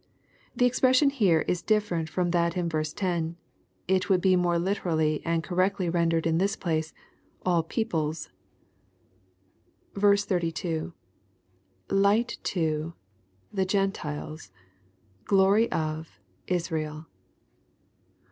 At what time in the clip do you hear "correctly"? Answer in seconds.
5.43-5.89